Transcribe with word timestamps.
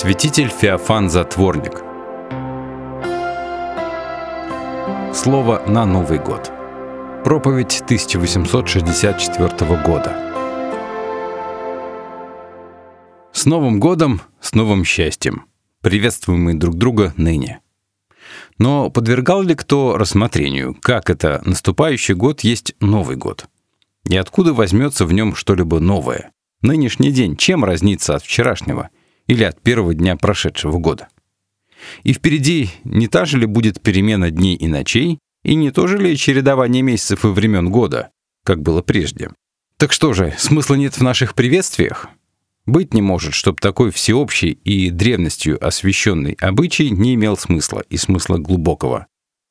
Святитель 0.00 0.48
Феофан 0.48 1.10
Затворник. 1.10 1.82
Слово 5.12 5.60
на 5.66 5.84
Новый 5.86 6.20
год. 6.20 6.52
Проповедь 7.24 7.82
1864 7.84 9.82
года. 9.84 10.16
С 13.32 13.44
Новым 13.44 13.80
годом, 13.80 14.20
с 14.40 14.54
новым 14.54 14.84
счастьем. 14.84 15.46
Приветствуем 15.80 16.44
мы 16.44 16.54
друг 16.54 16.76
друга 16.76 17.12
ныне. 17.16 17.58
Но 18.56 18.90
подвергал 18.90 19.42
ли 19.42 19.56
кто 19.56 19.96
рассмотрению, 19.96 20.76
как 20.80 21.10
это 21.10 21.42
наступающий 21.44 22.14
год 22.14 22.42
есть 22.42 22.76
Новый 22.78 23.16
год? 23.16 23.46
И 24.04 24.16
откуда 24.16 24.54
возьмется 24.54 25.06
в 25.06 25.12
нем 25.12 25.34
что-либо 25.34 25.80
новое? 25.80 26.30
Нынешний 26.62 27.10
день 27.10 27.36
чем 27.36 27.64
разнится 27.64 28.14
от 28.14 28.22
вчерашнего 28.22 28.90
или 29.28 29.44
от 29.44 29.62
первого 29.62 29.94
дня 29.94 30.16
прошедшего 30.16 30.78
года? 30.78 31.08
И 32.02 32.12
впереди 32.12 32.70
не 32.82 33.06
та 33.06 33.24
же 33.24 33.38
ли 33.38 33.46
будет 33.46 33.80
перемена 33.80 34.30
дней 34.30 34.56
и 34.56 34.66
ночей, 34.66 35.20
и 35.44 35.54
не 35.54 35.70
то 35.70 35.86
же 35.86 35.98
ли 35.98 36.16
чередование 36.16 36.82
месяцев 36.82 37.24
и 37.24 37.28
времен 37.28 37.70
года, 37.70 38.10
как 38.44 38.62
было 38.62 38.82
прежде? 38.82 39.30
Так 39.76 39.92
что 39.92 40.12
же, 40.12 40.34
смысла 40.38 40.74
нет 40.74 40.94
в 40.94 41.02
наших 41.02 41.34
приветствиях? 41.34 42.08
Быть 42.66 42.92
не 42.92 43.00
может, 43.00 43.32
чтобы 43.32 43.58
такой 43.60 43.90
всеобщий 43.90 44.50
и 44.50 44.90
древностью 44.90 45.64
освященный 45.64 46.36
обычай 46.40 46.90
не 46.90 47.14
имел 47.14 47.36
смысла 47.36 47.82
и 47.88 47.96
смысла 47.96 48.36
глубокого. 48.36 49.06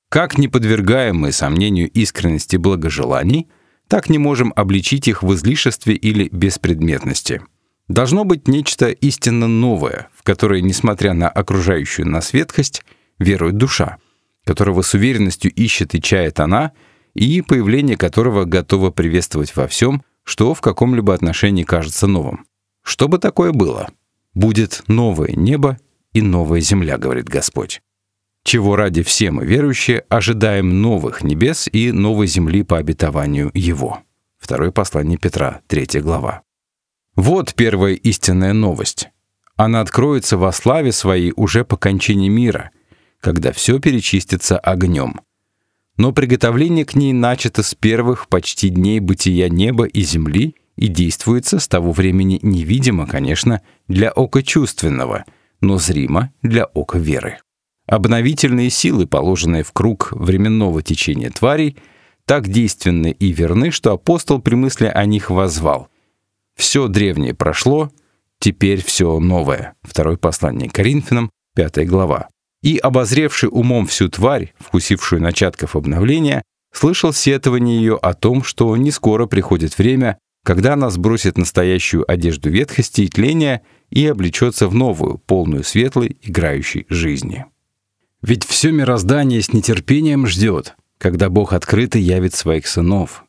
Как 0.09 0.38
не 0.38 0.48
подвергаем 0.48 1.17
мы 1.17 1.31
сомнению 1.31 1.89
искренности 1.89 2.58
благожеланий, 2.58 3.48
так 3.88 4.09
не 4.09 4.17
можем 4.17 4.53
обличить 4.55 5.08
их 5.08 5.23
в 5.23 5.34
излишестве 5.34 5.95
или 5.95 6.30
беспредметности. 6.31 7.41
Должно 7.88 8.26
быть 8.26 8.48
нечто 8.48 8.90
истинно 8.90 9.48
новое, 9.48 10.09
в 10.14 10.23
которое, 10.23 10.62
несмотря 10.62 11.14
на 11.14 11.30
окружающую 11.30 12.08
нас 12.08 12.34
ветхость, 12.34 12.84
верует 13.17 13.56
душа, 13.58 13.98
которого 14.44 14.81
с 14.81 14.94
уверенностью 14.94 15.52
ищет 15.53 15.95
и 15.95 16.02
чает 16.02 16.39
она, 16.39 16.73
и 17.14 17.42
появление 17.42 17.98
которого 17.98 18.44
готово 18.45 18.92
приветствовать 18.92 19.56
во 19.56 19.67
всем, 19.67 20.03
что 20.23 20.53
в 20.53 20.61
каком-либо 20.61 21.14
отношении 21.14 21.64
кажется 21.64 22.08
новым. 22.08 22.45
Что 22.84 23.08
бы 23.08 23.17
такое 23.20 23.53
было? 23.53 23.89
Будет 24.33 24.83
новое 24.88 25.31
небо 25.31 25.78
и 26.14 26.22
новая 26.22 26.59
земля, 26.59 26.98
говорит 26.98 27.30
Господь. 27.30 27.81
Чего 28.44 28.76
ради 28.76 29.02
все 29.04 29.31
мы, 29.31 29.45
верующие, 29.45 30.06
ожидаем 30.09 30.81
новых 30.81 31.23
небес 31.23 31.67
и 31.72 31.92
новой 31.92 32.28
земли 32.28 32.64
по 32.64 32.78
обетованию 32.78 33.52
Его. 33.54 34.04
Второе 34.38 34.72
послание 34.72 35.17
Петра, 35.17 35.61
3 35.67 36.02
глава. 36.02 36.44
Вот 37.18 37.54
первая 37.54 37.96
истинная 37.96 38.54
новость. 38.54 39.10
Она 39.58 39.82
откроется 39.82 40.38
во 40.38 40.54
славе 40.54 40.94
своей 40.94 41.34
уже 41.36 41.66
по 41.66 41.76
кончине 41.76 42.30
мира, 42.30 42.72
когда 43.20 43.52
все 43.52 43.80
перечистится 43.80 44.58
огнем. 44.58 45.20
Но 45.98 46.14
приготовление 46.14 46.86
к 46.86 46.95
ней 46.95 47.12
начато 47.12 47.62
с 47.62 47.76
первых 47.76 48.30
почти 48.30 48.70
дней 48.70 49.02
бытия 49.02 49.50
неба 49.50 49.84
и 49.84 50.02
земли— 50.04 50.56
и 50.78 50.88
действуется 50.88 51.60
с 51.60 51.68
того 51.68 51.92
времени 51.92 52.40
невидимо, 52.42 53.08
конечно, 53.08 53.62
для 53.88 54.12
ока 54.12 54.42
чувственного, 54.42 55.26
но 55.60 55.78
зримо 55.78 56.32
для 56.42 56.66
ока 56.66 57.00
веры. 57.00 57.40
Обновительные 57.88 58.70
силы, 58.70 59.08
положенные 59.08 59.64
в 59.64 59.72
круг 59.72 60.10
временного 60.12 60.82
течения 60.84 61.32
тварей, 61.32 61.78
так 62.26 62.48
действенны 62.48 63.12
и 63.12 63.32
верны, 63.32 63.72
что 63.72 63.94
апостол 63.94 64.40
при 64.40 64.56
мысли 64.56 64.86
о 64.86 65.06
них 65.06 65.30
возвал. 65.30 65.88
«Все 66.58 66.88
древнее 66.88 67.33
прошло, 67.33 67.91
теперь 68.39 68.83
все 68.83 69.19
новое». 69.19 69.75
Второе 69.83 70.17
послание 70.17 70.69
Коринфянам, 70.69 71.31
5 71.55 71.88
глава. 71.88 72.27
И, 72.61 72.77
обозревший 72.77 73.49
умом 73.49 73.88
всю 73.88 74.09
тварь, 74.09 74.53
вкусившую 74.59 75.21
начатков 75.21 75.76
обновления, 75.76 76.43
слышал 76.73 77.14
сетование 77.14 77.77
ее 77.77 77.95
о 77.95 78.14
том, 78.14 78.43
что 78.43 78.76
не 78.76 78.92
скоро 78.92 79.26
приходит 79.27 79.77
время, 79.77 80.17
когда 80.43 80.73
она 80.73 80.89
сбросит 80.89 81.37
настоящую 81.37 82.09
одежду 82.09 82.49
ветхости 82.49 83.02
и 83.02 83.09
тления 83.09 83.64
и 83.89 84.08
облечется 84.08 84.67
в 84.67 84.73
новую, 84.73 85.17
полную 85.17 85.64
светлой, 85.64 86.17
играющей 86.21 86.86
жизни. 86.89 87.45
Ведь 88.21 88.45
все 88.45 88.71
мироздание 88.71 89.42
с 89.42 89.53
нетерпением 89.53 90.26
ждет, 90.26 90.76
когда 90.98 91.30
Бог 91.30 91.53
открыто 91.53 91.99
явит 91.99 92.33
своих 92.33 92.67
сынов. 92.67 93.26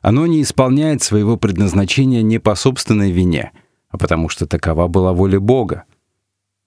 Оно 0.00 0.26
не 0.26 0.42
исполняет 0.42 1.02
своего 1.02 1.36
предназначения 1.36 2.22
не 2.22 2.38
по 2.38 2.54
собственной 2.54 3.10
вине, 3.10 3.52
а 3.88 3.98
потому 3.98 4.28
что 4.28 4.46
такова 4.46 4.88
была 4.88 5.12
воля 5.12 5.40
Бога. 5.40 5.84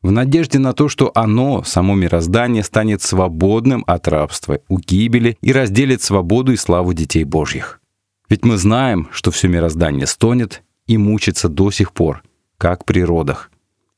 В 0.02 0.12
надежде 0.12 0.58
на 0.58 0.74
то, 0.74 0.90
что 0.90 1.12
оно, 1.14 1.64
само 1.64 1.94
мироздание, 1.96 2.64
станет 2.64 3.02
свободным 3.02 3.84
от 3.86 4.08
рабства, 4.08 4.60
у 4.68 4.80
гибели 4.80 5.38
и 5.42 5.54
разделит 5.54 6.02
свободу 6.02 6.52
и 6.52 6.58
славу 6.58 6.94
детей 6.94 7.24
Божьих. 7.24 7.80
Ведь 8.28 8.44
мы 8.44 8.58
знаем, 8.58 9.10
что 9.12 9.30
все 9.30 9.48
мироздание 9.48 10.08
стонет 10.08 10.64
и 10.88 10.98
мучится 10.98 11.50
до 11.50 11.70
сих 11.70 11.94
пор, 11.94 12.24
как 12.58 12.86
при 12.86 13.04
родах. 13.04 13.52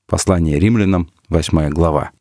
Послание 0.07 0.59
римлянам, 0.59 1.09
8 1.29 1.69
глава. 1.69 2.11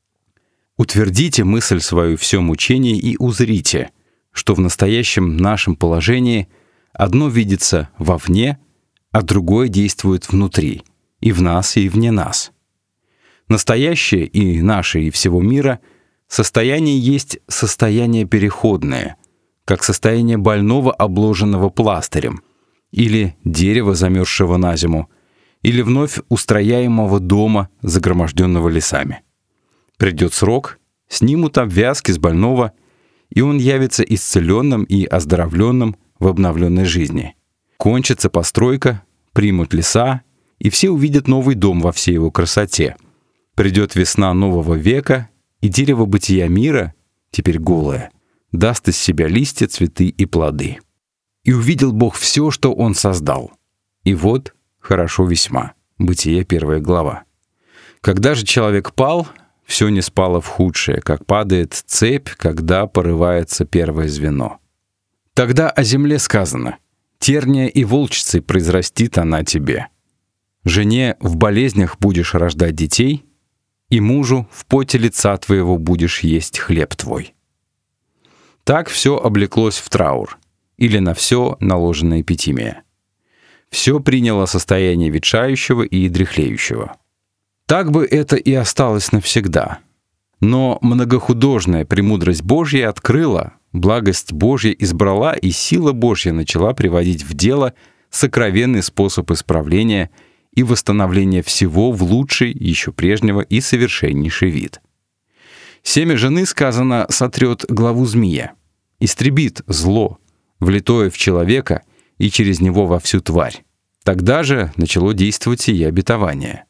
Утвердите 0.77 1.45
мысль 1.45 1.81
свою 1.81 2.17
все 2.17 2.41
мучение 2.41 2.97
и 2.97 3.17
узрите, 3.19 3.91
что 4.31 4.55
в 4.55 4.61
настоящем 4.61 5.37
нашем 5.37 5.75
положении 5.75 6.49
одно 6.93 7.29
видится 7.29 7.89
вовне, 7.99 8.59
а 9.11 9.23
другое 9.23 9.69
действует 9.69 10.29
внутри, 10.29 10.83
и 11.21 11.33
в 11.33 11.43
нас, 11.43 11.77
и 11.77 11.89
вне 11.89 12.11
нас. 12.11 12.53
Настоящее 13.49 14.27
и 14.27 14.63
наше, 14.63 15.03
и 15.03 15.11
всего 15.11 15.41
мира 15.41 15.81
состояние 16.29 16.99
есть 16.99 17.39
состояние 17.49 18.25
переходное— 18.25 19.17
как 19.65 19.85
состояние 19.85 20.39
больного, 20.39 20.93
обложенного 20.93 21.71
пластырем, 21.71 22.43
или 22.91 23.37
дерева, 23.45 23.95
замерзшего 23.95 24.57
на 24.57 24.77
зиму, 24.77 25.09
или 25.63 25.83
вновь 25.83 26.19
устрояемого 26.29 27.21
дома, 27.21 27.69
загроможденного 27.83 28.69
лесами. 28.69 29.23
Придет 29.97 30.35
срок, 30.35 30.79
снимут 31.09 31.59
обвязки 31.59 32.11
с 32.11 32.19
больного, 32.19 32.73
и 33.31 33.41
он 33.41 33.59
явится 33.59 34.03
исцеленным 34.03 34.85
и 34.85 35.05
оздоровленным 35.05 35.97
в 36.23 36.29
обновленной 36.29 36.85
жизни. 36.85 37.35
Кончится 37.77 38.31
постройка, 38.31 39.03
примут 39.33 39.75
леса, 39.75 40.23
и 40.59 40.71
все 40.71 40.91
увидят 40.91 41.27
новый 41.27 41.57
дом 41.57 41.81
во 41.81 41.91
всей 41.91 42.13
его 42.13 42.31
красоте. 42.31 42.97
Придет 43.57 43.97
весна 43.97 44.33
нового 44.33 44.75
века, 44.75 45.29
и 45.61 45.69
дерево 45.69 46.07
бытия 46.07 46.49
мира, 46.49 46.95
теперь 47.31 47.59
голое, 47.59 48.11
даст 48.53 48.89
из 48.89 48.97
себя 48.97 49.27
листья, 49.27 49.67
цветы 49.67 50.09
и 50.09 50.25
плоды. 50.25 50.79
И 51.45 51.53
увидел 51.53 51.93
Бог 51.93 52.15
все, 52.15 52.53
что 52.53 52.73
Он 52.73 52.95
создал. 52.95 53.53
И 54.05 54.15
вот 54.15 54.55
хорошо 54.79 55.25
весьма. 55.25 55.73
Бытие, 55.99 56.45
первая 56.45 56.81
глава. 56.81 57.25
Когда 58.01 58.35
же 58.35 58.45
человек 58.45 58.95
пал, 58.95 59.29
все 59.65 59.89
не 59.89 60.03
спало 60.03 60.41
в 60.41 60.47
худшее, 60.47 61.01
как 61.01 61.27
падает 61.27 61.73
цепь, 61.73 62.31
когда 62.31 62.87
порывается 62.87 63.65
первое 63.65 64.09
звено. 64.09 64.62
Тогда 65.35 65.71
о 65.71 65.83
земле 65.83 66.19
сказано, 66.19 66.79
терния 67.19 67.67
и 67.67 67.85
волчцы 67.85 68.43
произрастит 68.43 69.17
она 69.19 69.45
тебе. 69.45 69.89
Жене 70.65 71.17
в 71.21 71.37
болезнях 71.37 71.99
будешь 71.99 72.35
рождать 72.35 72.75
детей, 72.75 73.25
и 73.89 74.01
мужу 74.01 74.49
в 74.53 74.67
поте 74.67 74.99
лица 74.99 75.37
твоего 75.37 75.79
будешь 75.79 76.21
есть 76.21 76.59
хлеб 76.59 76.95
твой. 76.95 77.35
Так 78.65 78.89
все 78.89 79.17
облеклось 79.17 79.79
в 79.79 79.89
траур, 79.89 80.39
или 80.77 80.99
на 80.99 81.15
все 81.15 81.57
наложена 81.61 82.21
эпитимия. 82.21 82.85
Все 83.71 84.01
приняло 84.01 84.47
состояние 84.47 85.11
ветшающего 85.11 85.83
и 85.83 86.09
дряхлеющего. 86.09 86.97
Так 87.67 87.91
бы 87.91 88.05
это 88.05 88.37
и 88.37 88.53
осталось 88.53 89.13
навсегда. 89.13 89.79
Но 90.41 90.79
многохудожная 90.83 91.87
премудрость 91.87 92.43
Божья 92.43 92.89
открыла, 92.89 93.55
благость 93.73 94.33
Божья 94.33 94.73
избрала, 94.73 95.35
и 95.35 95.51
сила 95.51 95.93
Божья 95.93 96.33
начала 96.33 96.75
приводить 96.75 97.25
в 97.25 97.35
дело 97.35 97.75
сокровенный 98.11 98.83
способ 98.83 99.31
исправления 99.31 100.11
и 100.55 100.63
восстановления 100.63 101.43
всего 101.43 101.93
в 101.93 102.03
лучший, 102.03 102.53
еще 102.53 102.93
прежнего 102.93 103.41
и 103.41 103.61
совершеннейший 103.61 104.51
вид— 104.51 104.81
Семя 105.83 106.17
жены, 106.17 106.47
сказано, 106.47 107.07
сотрет 107.11 107.65
главу 107.69 108.07
змея, 108.07 108.53
истребит 109.01 109.63
зло, 109.67 110.19
влитое 110.61 111.11
в 111.11 111.19
человека 111.19 111.83
и 112.19 112.31
через 112.31 112.61
него 112.61 112.87
во 112.87 113.01
всю 113.01 113.21
тварь. 113.21 113.65
Тогда 114.05 114.43
же 114.43 114.73
начало 114.77 115.13
действовать 115.13 115.69
и 115.69 115.85
обетование. 115.85 116.65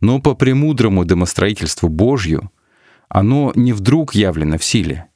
Но 0.00 0.20
по 0.20 0.34
премудрому 0.34 1.04
домостроительству 1.04 1.88
Божью 1.88 2.50
оно 3.08 3.52
не 3.56 3.72
вдруг 3.72 4.14
явлено 4.14 4.58
в 4.58 4.64
силе. 4.64 5.06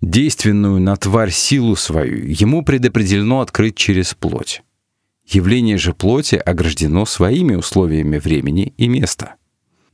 Действенную 0.00 0.80
на 0.80 0.96
тварь 0.96 1.32
силу 1.32 1.74
свою 1.74 2.24
ему 2.24 2.62
предопределено 2.62 3.40
открыть 3.40 3.76
через 3.76 4.14
плоть. 4.14 4.62
Явление 5.26 5.76
же 5.76 5.92
плоти 5.92 6.36
ограждено 6.36 7.04
своими 7.04 7.54
условиями 7.56 8.18
времени 8.18 8.72
и 8.76 8.88
места. 8.88 9.34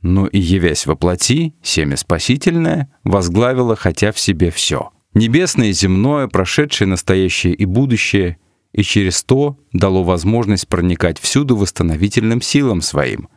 но 0.01 0.27
и 0.27 0.37
явясь 0.37 0.85
во 0.85 0.95
плоти, 0.95 1.55
семя 1.63 1.97
спасительное 1.97 2.93
возглавило 3.03 3.75
хотя 3.75 4.11
в 4.11 4.19
себе 4.19 4.51
все. 4.51 4.91
Небесное 5.15 5.69
и 5.69 5.73
земное, 5.73 6.27
прошедшее 6.27 6.87
настоящее 6.87 7.55
и 7.55 7.65
будущее, 7.65 8.37
и 8.71 8.83
через 8.83 9.23
то 9.23 9.57
дало 9.73 10.03
возможность 10.03 10.67
проникать 10.67 11.17
всюду 11.19 11.55
восстановительным 11.55 12.39
силам 12.41 12.81
своим. 12.81 13.29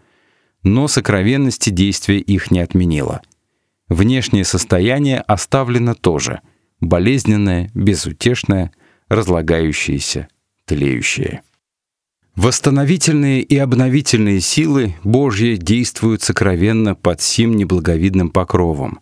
Но 0.62 0.88
сокровенности 0.88 1.70
действия 1.70 2.18
их 2.18 2.50
не 2.50 2.60
отменило. 2.60 3.22
Внешнее 3.88 4.44
состояние 4.44 5.20
оставлено 5.22 5.94
тоже— 5.94 6.42
болезненное, 6.80 7.70
безутешное, 7.74 8.72
разлагающееся, 9.08 10.28
тлеющее. 10.64 11.42
Восстановительные 12.36 13.42
и 13.42 13.56
обновительные 13.56 14.40
силы 14.40 14.94
Божьи 15.02 15.56
действуют 15.56 16.22
сокровенно 16.22 16.94
под 16.94 17.20
сим 17.20 17.56
неблаговидным 17.56 18.30
покровом, 18.30 19.00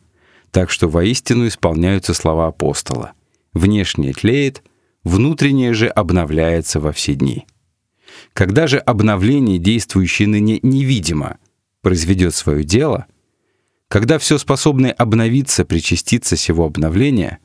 так 0.51 0.71
что 0.71 0.89
воистину 0.89 1.47
исполняются 1.47 2.15
слова 2.15 2.47
апостола. 2.47 3.13
Внешнее 3.53 4.15
тлеет, 4.15 4.63
внутреннее 5.05 5.75
же 5.75 5.89
обновляется 5.89 6.81
во 6.81 6.93
все 6.93 7.15
дни. 7.15 7.47
Когда 8.33 8.67
же 8.67 8.79
обновление, 8.79 9.59
действующее 9.59 10.29
ныне 10.29 10.59
невидимо, 10.63 11.39
произведет 11.83 12.35
свое 12.35 12.65
дело, 12.65 13.07
когда 13.89 14.19
все 14.19 14.39
способное 14.39 14.93
обновиться 14.93 15.65
причаститься 15.65 16.37
сего 16.37 16.65
обновления, 16.65 17.39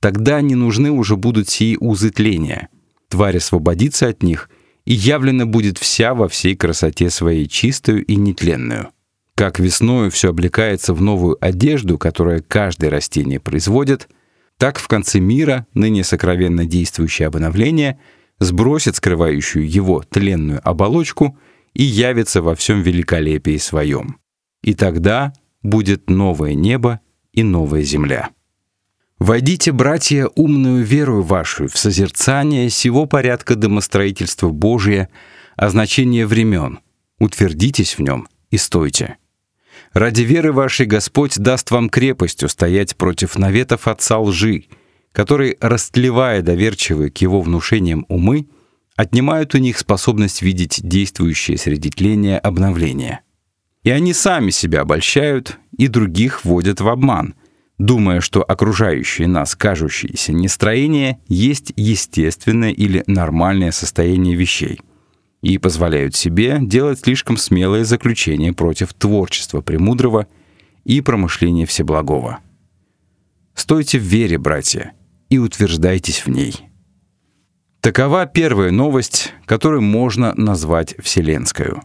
тогда 0.00 0.40
не 0.40 0.54
нужны 0.54 0.90
уже 0.90 1.16
будут 1.16 1.48
сии 1.48 1.76
узы 1.78 2.10
тления. 2.10 2.68
Тварь 3.08 3.36
освободится 3.36 4.08
от 4.08 4.22
них— 4.22 4.50
и 4.86 4.94
явлена 4.94 5.44
будет 5.44 5.76
вся 5.76 6.14
во 6.14 6.28
всей 6.28 6.56
красоте 6.56 7.10
своей 7.10 7.46
чистую 7.46 8.04
и 8.06 8.16
нетленную. 8.16 8.90
Как 9.34 9.58
весною 9.58 10.10
все 10.10 10.30
облекается 10.30 10.94
в 10.94 11.02
новую 11.02 11.36
одежду, 11.44 11.98
которую 11.98 12.42
каждое 12.46 12.88
растение 12.88 13.38
производит, 13.38 14.08
так 14.56 14.78
в 14.78 14.88
конце 14.88 15.18
мира 15.18 15.66
ныне 15.74 16.04
сокровенно 16.04 16.64
действующее 16.64 17.28
обновление 17.28 17.98
сбросит 18.38 18.96
скрывающую 18.96 19.68
его 19.68 20.02
тленную 20.08 20.66
оболочку 20.66 21.36
и 21.74 21.82
явится 21.82 22.40
во 22.40 22.54
всем 22.54 22.80
великолепии 22.80 23.58
своем. 23.58 24.18
И 24.62 24.72
тогда 24.72 25.34
будет 25.62 26.08
новое 26.08 26.54
небо 26.54 27.00
и 27.32 27.42
новая 27.42 27.82
земля. 27.82 28.30
Войдите, 29.18 29.72
братья, 29.72 30.28
умную 30.34 30.84
веру 30.84 31.22
вашу 31.22 31.68
в 31.68 31.78
созерцание 31.78 32.68
сего 32.68 33.06
порядка 33.06 33.54
домостроительства 33.54 34.50
Божия, 34.50 35.08
о 35.56 35.70
значении 35.70 36.24
времен. 36.24 36.80
Утвердитесь 37.18 37.96
в 37.96 38.02
нем 38.02 38.28
и 38.50 38.58
стойте. 38.58 39.16
Ради 39.94 40.20
веры 40.20 40.52
вашей 40.52 40.84
Господь 40.84 41.38
даст 41.38 41.70
вам 41.70 41.88
крепость 41.88 42.42
устоять 42.42 42.94
против 42.96 43.38
наветов 43.38 43.88
отца 43.88 44.18
лжи, 44.18 44.64
которые, 45.12 45.56
растлевая 45.60 46.42
доверчивые 46.42 47.10
к 47.10 47.16
его 47.18 47.40
внушениям 47.40 48.04
умы, 48.10 48.48
отнимают 48.96 49.54
у 49.54 49.58
них 49.58 49.78
способность 49.78 50.42
видеть 50.42 50.80
действующее 50.82 51.56
среди 51.56 51.88
тления 51.88 52.38
обновление. 52.38 53.20
И 53.82 53.88
они 53.88 54.12
сами 54.12 54.50
себя 54.50 54.82
обольщают 54.82 55.58
и 55.78 55.88
других 55.88 56.44
вводят 56.44 56.82
в 56.82 56.88
обман— 56.88 57.34
думая, 57.78 58.20
что 58.20 58.42
окружающее 58.42 59.28
нас 59.28 59.54
кажущееся 59.54 60.32
нестроение 60.32 61.20
есть 61.28 61.72
естественное 61.76 62.70
или 62.70 63.04
нормальное 63.06 63.72
состояние 63.72 64.34
вещей, 64.34 64.80
и 65.42 65.58
позволяют 65.58 66.14
себе 66.14 66.58
делать 66.60 67.00
слишком 67.00 67.36
смелые 67.36 67.84
заключения 67.84 68.52
против 68.52 68.94
творчества 68.94 69.60
премудрого 69.60 70.26
и 70.84 71.00
промышления 71.00 71.66
всеблагого. 71.66 72.38
Стойте 73.54 73.98
в 73.98 74.02
вере, 74.02 74.38
братья, 74.38 74.92
и 75.28 75.38
утверждайтесь 75.38 76.24
в 76.24 76.28
ней. 76.28 76.54
Такова 77.80 78.26
первая 78.26 78.70
новость, 78.70 79.32
которую 79.44 79.82
можно 79.82 80.34
назвать 80.34 80.94
вселенскую. 80.98 81.82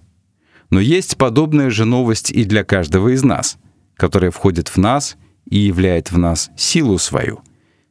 Но 0.70 0.80
есть 0.80 1.18
подобная 1.18 1.70
же 1.70 1.86
новость 1.86 2.32
и 2.32 2.44
для 2.44 2.64
каждого 2.64 3.10
из 3.10 3.24
нас, 3.24 3.58
которая 3.96 4.32
входит 4.32 4.70
в 4.70 4.78
нас 4.78 5.18
и 5.46 5.58
являет 5.58 6.12
в 6.12 6.18
нас 6.18 6.52
силу 6.56 6.98
свою, 6.98 7.42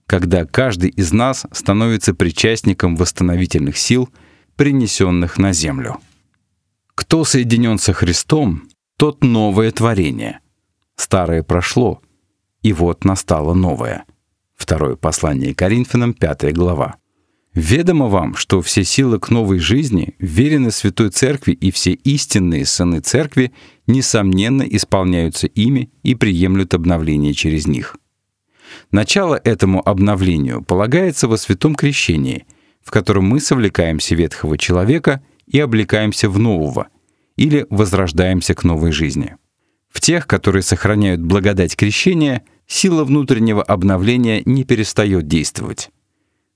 когда 0.07 0.45
каждый 0.45 0.91
из 0.91 1.13
нас 1.13 1.47
становится 1.53 2.15
причастником 2.15 2.97
восстановительных 2.97 3.77
сил, 3.77 4.09
принесенных 4.57 5.39
на 5.39 5.53
землю. 5.53 5.99
Кто 6.95 7.25
соединен 7.25 7.79
со 7.79 7.93
Христом, 7.93 8.69
тот 8.97 9.25
новое 9.25 9.71
творение. 9.71 10.41
Старое 10.97 11.43
прошло, 11.43 12.03
и 12.63 12.73
вот 12.73 13.05
настало 13.05 13.55
новое. 13.55 14.05
Второе 14.55 14.97
послание 14.97 15.55
Коринфянам, 15.55 16.13
5 16.13 16.53
глава. 16.53 16.97
Ведомо 17.55 18.07
вам, 18.07 18.37
что 18.37 18.63
все 18.63 18.85
силы 18.85 19.19
к 19.19 19.29
новой 19.29 19.59
жизни 19.59 20.15
верены 20.21 20.71
Святой 20.71 21.11
Церкви, 21.11 21.53
и 21.53 21.73
все 21.73 21.93
истинные 21.93 22.65
сыны 22.65 23.01
Церкви, 23.01 23.53
несомненно, 23.89 24.63
исполняются 24.63 25.49
ими 25.49 25.91
и 26.05 26.15
приемлют 26.15 26.75
обновление 26.75 27.35
через 27.35 27.67
них. 27.67 27.97
Начало 28.93 29.41
этому 29.43 29.87
обновлению 29.87 30.63
полагается 30.63 31.27
во 31.27 31.37
Святом 31.37 31.75
Крещении, 31.75 32.47
в 32.83 32.93
котором 32.93 33.25
мы 33.25 33.41
совлекаемся 33.41 34.15
ветхого 34.15 34.57
человека 34.57 35.21
и 35.49 35.59
облекаемся 35.59 36.31
в 36.31 36.39
нового, 36.39 36.87
или 37.35 37.67
возрождаемся 37.69 38.55
к 38.55 38.63
новой 38.63 38.93
жизни. 38.93 39.37
В 39.89 40.01
тех, 40.01 40.29
которые 40.29 40.63
сохраняют 40.63 41.21
благодать 41.21 41.75
крещения, 41.75 42.45
сила 42.69 43.03
внутреннего 43.03 43.61
обновления 43.61 44.43
не 44.45 44.63
перестает 44.63 45.27
действовать. 45.27 45.91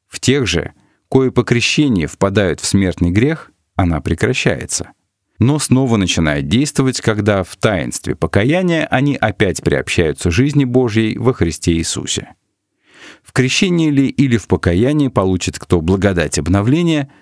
В 0.07 0.21
тех 0.21 0.47
же— 0.47 0.73
кое 1.15 1.31
по 1.31 1.45
крещении 1.45 2.07
впадают 2.07 2.59
в 2.59 2.67
смертный 2.67 3.13
грех, 3.13 3.53
она 3.77 4.01
прекращается. 4.01 4.91
Но 5.39 5.61
снова 5.61 5.97
начинает 5.97 6.49
действовать, 6.49 7.01
когда 7.01 7.45
в 7.45 7.55
таинстве 7.55 8.17
покаяния 8.17 8.85
они 8.91 9.15
опять 9.15 9.63
приобщаются 9.63 10.33
жизни 10.33 10.65
Божьей 10.65 11.17
во 11.17 11.33
Христе 11.33 11.75
Иисусе. 11.75 12.35
В 13.23 13.33
крещении 13.33 13.91
ли 13.91 14.09
или 14.09 14.37
в 14.37 14.49
покаянии 14.49 15.07
получит 15.07 15.61
кто 15.61 15.81
благодать 15.81 16.41
обновления, 16.41 17.13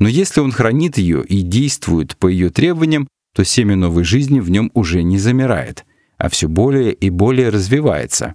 но 0.00 0.08
если 0.08 0.40
он 0.40 0.50
хранит 0.50 0.98
ее 0.98 1.24
и 1.24 1.42
действует 1.42 2.16
по 2.16 2.26
ее 2.26 2.50
требованиям, 2.50 3.06
то 3.32 3.44
семя 3.44 3.76
новой 3.76 4.02
жизни 4.02 4.40
в 4.40 4.50
нем 4.50 4.72
уже 4.74 5.04
не 5.04 5.18
замирает, 5.18 5.84
а 6.18 6.28
все 6.30 6.48
более 6.48 6.92
и 6.92 7.10
более 7.10 7.50
развивается. 7.50 8.34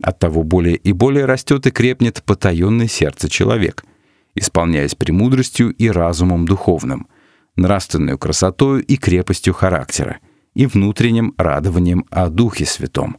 Оттого 0.00 0.44
более 0.44 0.76
и 0.76 0.92
более 0.92 1.24
растет 1.24 1.66
и 1.66 1.72
крепнет 1.72 2.22
потаенное 2.22 2.86
сердце 2.86 3.28
человек— 3.28 3.84
исполняясь 4.34 4.94
премудростью 4.94 5.70
и 5.72 5.88
разумом 5.88 6.46
духовным, 6.46 7.08
нравственной 7.56 8.18
красотою 8.18 8.84
и 8.84 8.96
крепостью 8.96 9.54
характера, 9.54 10.18
и 10.54 10.66
внутренним 10.66 11.34
радованием 11.36 12.06
о 12.10 12.28
Духе 12.28 12.64
Святом, 12.64 13.18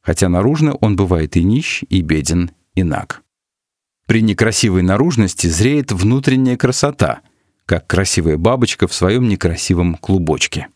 хотя 0.00 0.28
наружно 0.28 0.74
он 0.74 0.96
бывает 0.96 1.36
и 1.36 1.44
нищ, 1.44 1.82
и 1.88 2.02
беден, 2.02 2.50
и 2.74 2.82
наг. 2.82 3.22
При 4.06 4.20
некрасивой 4.20 4.82
наружности 4.82 5.46
зреет 5.46 5.92
внутренняя 5.92 6.56
красота, 6.56 7.20
как 7.66 7.86
красивая 7.86 8.36
бабочка 8.36 8.86
в 8.86 8.94
своем 8.94 9.28
некрасивом 9.28 9.94
клубочке. 9.94 10.68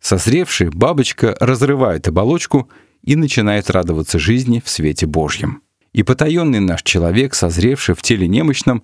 Созревшая 0.00 0.70
бабочка 0.70 1.36
разрывает 1.40 2.08
оболочку 2.08 2.68
и 3.02 3.16
начинает 3.16 3.70
радоваться 3.70 4.18
жизни 4.18 4.62
в 4.64 4.68
свете 4.68 5.06
Божьем. 5.06 5.62
И 5.92 6.02
потаенный 6.02 6.60
наш 6.60 6.82
человек, 6.82 7.34
созревший 7.34 7.94
в 7.94 8.02
теле 8.02 8.26
немощном, 8.26 8.82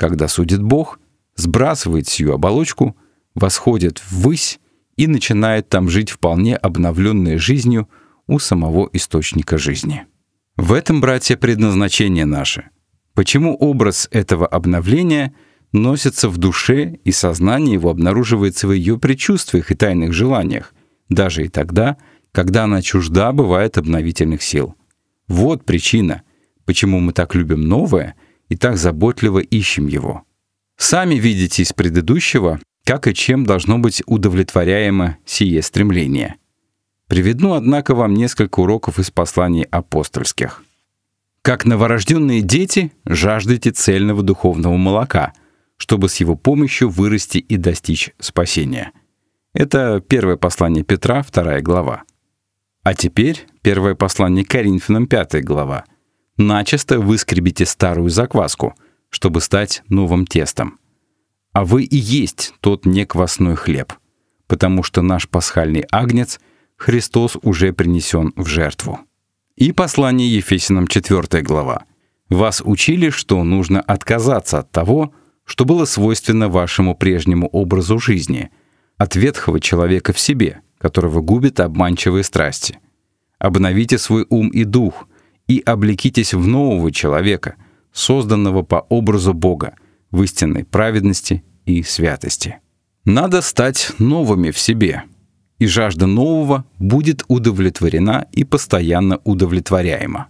когда 0.00 0.28
судит 0.28 0.62
Бог, 0.62 0.98
сбрасывает 1.36 2.08
сию 2.08 2.32
оболочку, 2.32 2.96
восходит 3.34 4.02
ввысь 4.10 4.58
и 4.96 5.06
начинает 5.06 5.68
там 5.68 5.90
жить 5.90 6.08
вполне 6.08 6.56
обновленной 6.56 7.36
жизнью 7.36 7.86
у 8.26 8.38
самого 8.38 8.88
источника 8.94 9.58
жизни. 9.58 10.06
В 10.56 10.72
этом, 10.72 11.02
братья, 11.02 11.36
предназначение 11.36 12.24
наше. 12.24 12.70
Почему 13.12 13.54
образ 13.54 14.08
этого 14.10 14.46
обновления 14.46 15.34
носится 15.70 16.30
в 16.30 16.38
душе 16.38 16.98
и 17.04 17.12
сознание 17.12 17.74
его 17.74 17.90
обнаруживается 17.90 18.68
в 18.68 18.72
ее 18.72 18.98
предчувствиях 18.98 19.70
и 19.70 19.74
тайных 19.74 20.14
желаниях, 20.14 20.72
даже 21.10 21.44
и 21.44 21.48
тогда, 21.48 21.98
когда 22.32 22.64
она 22.64 22.80
чужда 22.80 23.32
бывает 23.32 23.76
обновительных 23.76 24.42
сил. 24.42 24.76
Вот 25.28 25.66
причина, 25.66 26.22
почему 26.64 27.00
мы 27.00 27.12
так 27.12 27.34
любим 27.34 27.68
новое— 27.68 28.14
и 28.50 28.56
так 28.56 28.76
заботливо 28.76 29.38
ищем 29.38 29.86
его. 29.86 30.24
Сами 30.76 31.14
видите 31.14 31.62
из 31.62 31.72
предыдущего, 31.72 32.60
как 32.84 33.06
и 33.06 33.14
чем 33.14 33.46
должно 33.46 33.78
быть 33.78 34.02
удовлетворяемо 34.06 35.16
сие 35.24 35.62
стремление. 35.62 36.36
Приведу, 37.06 37.52
однако, 37.52 37.94
вам 37.94 38.14
несколько 38.14 38.60
уроков 38.60 38.98
из 38.98 39.10
посланий 39.10 39.62
апостольских. 39.62 40.62
Как 41.42 41.64
новорожденные 41.64 42.42
дети, 42.42 42.92
жаждете 43.06 43.70
цельного 43.70 44.22
духовного 44.22 44.76
молока, 44.76 45.32
чтобы 45.76 46.08
с 46.08 46.16
его 46.16 46.36
помощью 46.36 46.90
вырасти 46.90 47.38
и 47.38 47.56
достичь 47.56 48.12
спасения. 48.18 48.92
Это 49.54 50.00
первое 50.06 50.36
послание 50.36 50.84
Петра, 50.84 51.22
вторая 51.22 51.62
глава. 51.62 52.02
А 52.82 52.94
теперь 52.94 53.46
первое 53.62 53.94
послание 53.94 54.44
Коринфянам, 54.44 55.06
пятая 55.06 55.42
глава. 55.42 55.84
Начисто 56.42 56.98
выскребите 56.98 57.66
старую 57.66 58.08
закваску, 58.08 58.74
чтобы 59.10 59.42
стать 59.42 59.82
новым 59.90 60.24
тестом. 60.24 60.78
А 61.52 61.66
вы 61.66 61.82
и 61.82 61.98
есть 61.98 62.54
тот 62.60 62.86
неквасной 62.86 63.56
хлеб, 63.56 63.92
потому 64.46 64.82
что 64.82 65.02
наш 65.02 65.28
пасхальный 65.28 65.84
агнец 65.92 66.40
Христос 66.78 67.36
уже 67.42 67.74
принесен 67.74 68.32
в 68.36 68.46
жертву. 68.46 69.00
И 69.56 69.72
послание 69.72 70.34
Ефесянам 70.34 70.86
4 70.86 71.42
глава. 71.42 71.84
Вас 72.30 72.62
учили, 72.64 73.10
что 73.10 73.44
нужно 73.44 73.82
отказаться 73.82 74.60
от 74.60 74.70
того, 74.70 75.12
что 75.44 75.66
было 75.66 75.84
свойственно 75.84 76.48
вашему 76.48 76.94
прежнему 76.94 77.48
образу 77.48 77.98
жизни, 77.98 78.48
от 78.96 79.14
ветхого 79.14 79.60
человека 79.60 80.14
в 80.14 80.18
себе, 80.18 80.62
которого 80.78 81.20
губит 81.20 81.60
обманчивые 81.60 82.24
страсти. 82.24 82.78
Обновите 83.38 83.98
свой 83.98 84.24
ум 84.30 84.48
и 84.48 84.64
дух 84.64 85.06
и 85.50 85.58
облекитесь 85.66 86.32
в 86.32 86.46
нового 86.46 86.92
человека, 86.92 87.56
созданного 87.92 88.62
по 88.62 88.86
образу 88.88 89.34
Бога, 89.34 89.74
в 90.12 90.22
истинной 90.22 90.64
праведности 90.64 91.42
и 91.66 91.82
святости. 91.82 92.60
Надо 93.04 93.42
стать 93.42 93.90
новыми 93.98 94.52
в 94.52 94.58
себе, 94.60 95.02
и 95.58 95.66
жажда 95.66 96.06
нового 96.06 96.66
будет 96.78 97.24
удовлетворена 97.26 98.28
и 98.30 98.44
постоянно 98.44 99.18
удовлетворяема. 99.24 100.28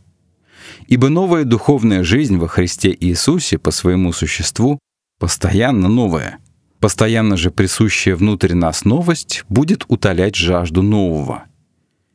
Ибо 0.86 1.10
новая 1.10 1.44
духовная 1.44 2.02
жизнь 2.02 2.38
во 2.38 2.48
Христе 2.48 2.96
Иисусе 2.98 3.58
по 3.58 3.72
своему 3.72 4.14
существу 4.14 4.78
постоянно 5.18 5.88
новое. 5.88 6.38
Постоянно 6.78 7.36
же 7.36 7.50
присущая 7.50 8.16
внутрь 8.16 8.54
нас 8.54 8.86
новость 8.86 9.44
будет 9.50 9.84
утолять 9.88 10.34
жажду 10.34 10.80
нового. 10.80 11.44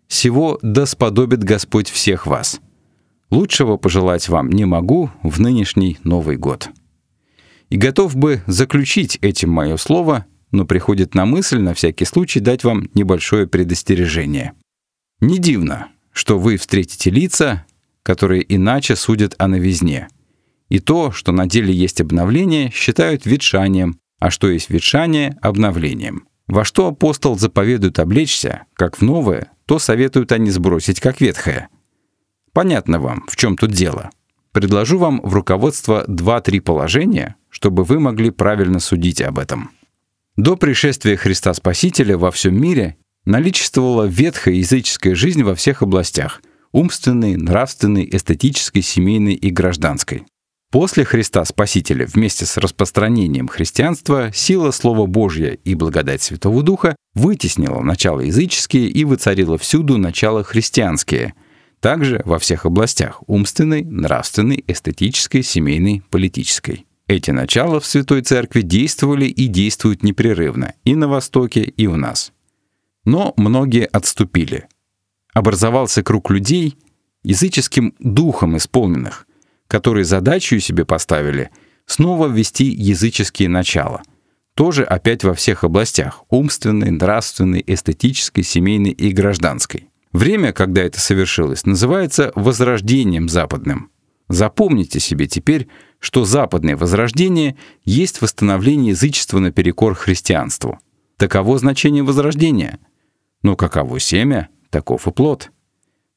Сего 0.08 0.58
да 0.64 0.88
сподобит 0.88 1.44
Господь 1.44 1.88
всех 1.88 2.26
вас. 2.26 2.60
Лучшего 3.32 3.78
пожелать 3.78 4.30
вам 4.30 4.50
не 4.50 4.66
могу 4.66 5.10
в 5.24 5.40
нынешний 5.40 5.98
Новый 6.04 6.38
год. 6.38 6.70
И 7.70 7.78
готов 7.78 8.16
бы 8.16 8.44
заключить 8.48 9.18
этим 9.22 9.50
мое 9.50 9.78
слово, 9.78 10.26
но 10.52 10.66
приходит 10.66 11.16
на 11.16 11.26
мысль 11.26 11.60
на 11.60 11.74
всякий 11.74 12.06
случай 12.06 12.40
дать 12.40 12.64
вам 12.64 12.90
небольшое 12.94 13.48
предостережение. 13.48 14.54
Не 15.20 15.40
дивно, 15.40 15.88
что 16.12 16.38
вы 16.38 16.58
встретите 16.58 17.10
лица, 17.10 17.66
которые 18.04 18.46
иначе 18.54 18.96
судят 18.96 19.36
о 19.38 19.48
новизне— 19.48 20.08
и 20.70 20.80
то, 20.80 21.12
что 21.12 21.32
на 21.32 21.46
деле 21.46 21.74
есть 21.74 22.02
обновление, 22.02 22.72
считают 22.72 23.26
ветшанием, 23.26 24.00
а 24.20 24.32
что 24.32 24.50
есть 24.50 24.70
ветшание— 24.70 25.38
обновлением. 25.42 26.28
Во 26.48 26.64
что 26.64 26.88
апостол 26.88 27.38
заповедует 27.38 28.00
облечься, 28.00 28.64
как 28.74 28.98
в 28.98 29.02
новое, 29.02 29.52
то 29.66 29.80
советуют 29.80 30.32
они 30.32 30.50
сбросить, 30.52 31.00
как 31.00 31.22
ветхое. 31.22 31.70
Понятно 32.56 33.02
вам, 33.02 33.26
в 33.28 33.36
чем 33.36 33.58
тут 33.58 33.72
дело. 33.72 34.12
Предложу 34.54 34.98
вам 34.98 35.20
в 35.22 35.34
руководство 35.34 36.06
2-3 36.08 36.62
положения, 36.62 37.36
чтобы 37.50 37.84
вы 37.84 38.00
могли 38.00 38.30
правильно 38.30 38.80
судить 38.80 39.22
об 39.22 39.40
этом. 39.40 39.72
До 40.38 40.56
пришествия 40.56 41.18
Христа 41.18 41.54
Спасителя 41.54 42.18
во 42.18 42.32
всем 42.32 42.56
мире 42.56 42.96
наличествовала 43.26 44.06
ветхая 44.06 44.54
языческая 44.54 45.16
жизнь 45.16 45.44
во 45.44 45.54
всех 45.54 45.82
областях— 45.82 46.42
умственной, 46.72 47.36
нравственной, 47.36 48.08
эстетической, 48.10 48.82
семейной 48.82 49.34
и 49.34 49.50
гражданской. 49.50 50.24
После 50.72 51.04
Христа 51.04 51.44
Спасителя 51.44 52.08
вместе 52.08 52.46
с 52.46 52.56
распространением 52.56 53.50
христианства 53.50 54.32
сила 54.34 54.72
Слова 54.72 55.08
Божья 55.08 55.58
и 55.66 55.76
благодать 55.76 56.22
Святого 56.22 56.64
Духа 56.64 56.96
вытеснила 57.16 57.82
начало 57.82 58.22
языческие 58.22 58.88
и 58.88 59.04
воцарила 59.04 59.58
всюду 59.58 59.98
начало 59.98 60.42
христианские, 60.46 61.34
также 61.86 62.24
во 62.26 62.40
всех 62.40 62.66
областях— 62.66 63.22
умственной, 63.28 63.84
нравственной, 63.84 64.64
эстетической, 64.66 65.44
семейной, 65.44 66.02
политической. 66.10 66.88
Эти 67.08 67.30
начала 67.30 67.80
в 67.80 67.86
Святой 67.86 68.24
Церкви 68.24 68.62
действовали 68.62 69.26
и 69.26 69.46
действуют 69.46 70.02
непрерывно 70.02 70.74
и 70.84 70.96
на 70.96 71.08
Востоке, 71.08 71.62
и 71.62 71.86
у 71.86 71.96
нас. 71.96 72.34
Но 73.04 73.36
многие 73.38 73.86
отступили. 73.86 74.66
Образовался 75.32 76.02
круг 76.02 76.32
людей, 76.32 76.76
языческим 77.22 77.94
духом 78.00 78.58
исполненных— 78.58 79.28
которые 79.68 80.06
задачу 80.06 80.60
себе 80.60 80.86
поставили 80.86 81.52
снова 81.86 82.28
ввести 82.28 82.66
языческие 82.66 83.50
начала. 83.50 84.02
Тоже 84.56 84.84
опять 84.84 85.24
во 85.24 85.36
всех 85.36 85.64
областях— 85.64 86.24
умственной, 86.30 86.90
нравственной, 86.90 87.64
эстетической, 87.68 88.42
семейной 88.42 88.92
и 88.92 89.12
гражданской. 89.12 89.90
Время, 90.16 90.54
когда 90.54 90.82
это 90.82 90.98
совершилось, 91.02 91.66
называется 91.66 92.32
«возрождением 92.36 93.28
западным». 93.28 93.92
Запомните 94.30 95.02
себе 95.02 95.28
теперь, 95.28 95.68
что 96.00 96.24
западное 96.24 96.78
возрождение 96.78 97.58
есть 97.84 98.22
восстановление 98.22 98.92
язычества 98.92 99.40
наперекор 99.40 99.94
христианству. 99.94 100.80
Таково 101.18 101.58
значение 101.60 102.02
возрождения. 102.02 102.80
Но 103.42 103.58
каково 103.58 104.00
семя, 104.00 104.48
таков 104.70 105.06
и 105.06 105.12
плод. 105.12 105.52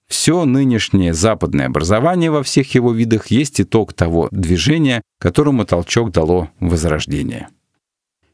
Все 0.06 0.44
нынешнее 0.44 1.12
западное 1.12 1.66
образование 1.66 2.30
во 2.30 2.44
всех 2.44 2.72
его 2.76 2.92
видах 2.92 3.32
есть 3.32 3.60
итог 3.60 3.94
того 3.94 4.28
движения, 4.30 5.02
которому 5.18 5.64
толчок 5.64 6.12
дало 6.12 6.50
Возрождение. 6.60 7.48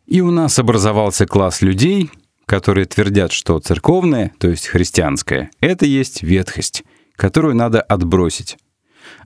И 0.04 0.20
у 0.20 0.30
нас 0.30 0.58
образовался 0.58 1.24
класс 1.24 1.62
людей, 1.62 2.10
которые 2.46 2.86
твердят, 2.86 3.32
что 3.32 3.58
церковное, 3.58 4.32
то 4.38 4.48
есть 4.48 4.66
христианское, 4.66 5.50
это 5.60 5.86
есть 5.86 6.22
ветхость, 6.22 6.84
которую 7.16 7.54
надо 7.54 7.80
отбросить. 7.80 8.56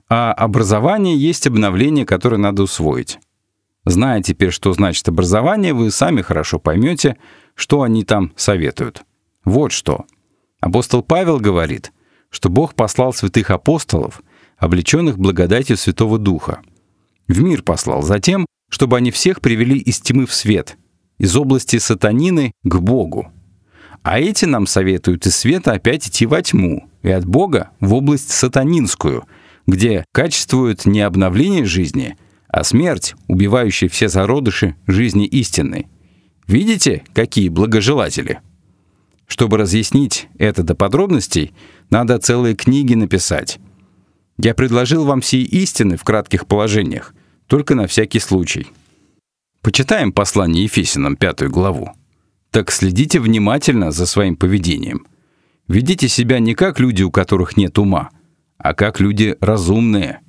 А 0.09 0.33
образование 0.33 1.17
есть 1.17 1.47
обновление, 1.47 2.05
которое 2.05 2.37
надо 2.37 2.63
усвоить. 2.63 3.19
Зная 3.85 4.21
теперь, 4.21 4.51
что 4.51 4.73
значит 4.73 5.07
образование, 5.07 5.73
вы 5.73 5.91
сами 5.91 6.21
хорошо 6.21 6.59
поймете, 6.59 7.17
что 7.55 7.81
они 7.81 8.03
там 8.03 8.33
советуют. 8.35 9.03
Вот 9.45 9.71
что. 9.71 10.05
Апостол 10.59 11.01
Павел 11.01 11.39
говорит— 11.39 11.91
что 12.29 12.49
Бог 12.49 12.75
послал 12.75 13.13
святых 13.13 13.49
апостолов, 13.49 14.21
облеченных 14.57 15.17
благодатью 15.17 15.77
Святого 15.77 16.17
Духа. 16.17 16.61
В 17.27 17.41
мир 17.41 17.63
послал 17.63 18.01
затем, 18.01 18.45
чтобы 18.69 18.97
они 18.97 19.11
всех 19.11 19.41
привели 19.41 19.77
из 19.77 19.99
тьмы 19.99 20.25
в 20.25 20.33
свет, 20.33 20.77
из 21.19 21.35
области 21.35 21.77
сатанины 21.77 22.53
к 22.63 22.79
Богу. 22.79 23.31
А 24.01 24.19
эти 24.19 24.45
нам 24.45 24.65
советуют 24.65 25.27
из 25.27 25.35
света 25.35 25.73
опять 25.73 26.07
идти 26.07 26.25
во 26.25 26.41
тьму, 26.41 26.89
и 27.03 27.11
от 27.11 27.25
Бога 27.25 27.69
в 27.79 27.93
область 27.93 28.31
сатанинскую, 28.31 29.25
где 29.67 30.05
качествует 30.11 30.85
не 30.85 31.01
обновление 31.01 31.65
жизни, 31.65 32.17
а 32.47 32.63
смерть, 32.63 33.13
убивающая 33.27 33.89
все 33.89 34.07
зародыши 34.07 34.75
жизни 34.87 35.25
истинной. 35.25 35.87
Видите, 36.47 37.03
какие 37.13 37.49
благожелатели? 37.49 38.39
Чтобы 39.27 39.57
разъяснить 39.57 40.27
это 40.39 40.63
до 40.63 40.73
подробностей, 40.73 41.53
надо 41.91 42.17
целые 42.17 42.55
книги 42.55 42.95
написать. 42.95 43.59
Я 44.39 44.55
предложил 44.55 45.05
вам 45.05 45.21
все 45.21 45.41
истины 45.41 45.97
в 45.97 46.03
кратких 46.03 46.47
положениях, 46.47 47.13
только 47.45 47.75
на 47.75 47.85
всякий 47.85 48.19
случай. 48.19 48.67
Почитаем 49.61 50.11
послание 50.11 50.63
Ефесянам, 50.63 51.15
пятую 51.15 51.51
главу. 51.51 51.91
Так 52.51 52.71
следите 52.71 53.19
внимательно 53.19 53.91
за 53.91 54.05
своим 54.05 54.35
поведением. 54.35 55.07
Ведите 55.67 56.07
себя 56.07 56.39
не 56.39 56.55
как 56.55 56.79
люди, 56.79 57.03
у 57.03 57.11
которых 57.11 57.57
нет 57.57 57.77
ума, 57.77 58.09
а 58.57 58.73
как 58.73 58.99
люди 58.99 59.35
разумные. 59.39 60.21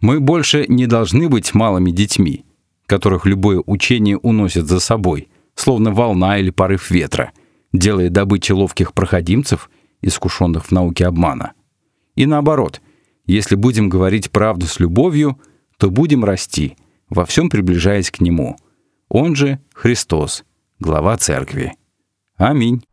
Мы 0.00 0.20
больше 0.20 0.66
не 0.68 0.86
должны 0.86 1.28
быть 1.28 1.54
малыми 1.54 1.90
детьми, 1.90 2.44
которых 2.86 3.26
любое 3.26 3.62
учение 3.66 4.16
уносит 4.18 4.66
за 4.66 4.78
собой, 4.78 5.28
словно 5.54 5.92
волна 5.92 6.38
или 6.38 6.50
порыв 6.50 6.90
ветра— 6.90 7.32
делая 7.72 8.10
добычей 8.10 8.54
ловких 8.54 8.92
проходимцев, 8.94 9.70
искушенных 10.00 10.66
в 10.66 10.72
науке 10.72 11.06
обмана. 11.06 11.52
И 12.14 12.26
наоборот, 12.26 12.80
если 13.26 13.54
будем 13.54 13.88
говорить 13.88 14.30
правду 14.30 14.66
с 14.66 14.80
любовью, 14.80 15.38
то 15.76 15.90
будем 15.90 16.24
расти, 16.24 16.76
во 17.08 17.24
всем 17.26 17.50
приближаясь 17.50 18.10
к 18.10 18.20
Нему. 18.20 18.56
Он 19.08 19.34
же 19.34 19.60
Христос, 19.74 20.44
глава 20.78 21.16
Церкви. 21.16 21.74
Аминь. 22.36 22.84